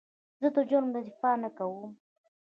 زه 0.39 0.47
د 0.55 0.57
جرم 0.69 0.89
دفاع 0.95 1.35
نه 1.43 1.49
کوم. 1.57 1.89